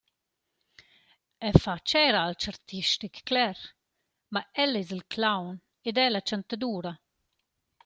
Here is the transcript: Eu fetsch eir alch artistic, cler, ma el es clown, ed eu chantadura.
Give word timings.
Eu 1.47 1.51
fetsch 1.65 1.93
eir 1.99 2.17
alch 2.21 2.47
artistic, 2.53 3.15
cler, 3.29 3.59
ma 4.33 4.41
el 4.63 4.73
es 4.81 4.91
clown, 5.13 5.55
ed 5.87 5.95
eu 6.05 6.11
chantadura. 6.27 6.93